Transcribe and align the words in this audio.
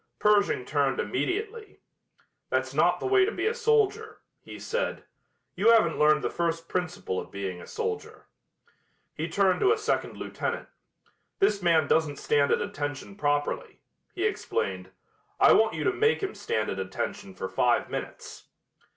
Pershing 0.17 0.65
turned 0.65 0.99
immediately. 0.99 1.79
"That's 2.49 2.73
not 2.73 2.99
the 2.99 3.05
way 3.05 3.23
to 3.23 3.31
be 3.31 3.45
a 3.45 3.53
soldier," 3.53 4.21
he 4.39 4.57
said. 4.57 5.03
"You 5.55 5.69
haven't 5.71 5.99
learned 5.99 6.23
the 6.23 6.29
first 6.31 6.67
principle 6.67 7.19
of 7.19 7.29
being 7.29 7.61
a 7.61 7.67
soldier." 7.67 8.25
He 9.13 9.27
turned 9.29 9.59
to 9.59 9.71
a 9.71 9.77
second 9.77 10.17
lieutenant. 10.17 10.69
"This 11.37 11.61
man 11.61 11.85
doesn't 11.85 12.17
stand 12.17 12.51
at 12.51 12.61
attention 12.61 13.15
properly," 13.15 13.79
he 14.15 14.23
explained. 14.25 14.89
"I 15.39 15.53
want 15.53 15.75
you 15.75 15.83
to 15.83 15.93
make 15.93 16.23
him 16.23 16.33
stand 16.33 16.71
at 16.71 16.79
attention 16.79 17.35
for 17.35 17.47
five 17.47 17.91
minutes." 17.91 18.47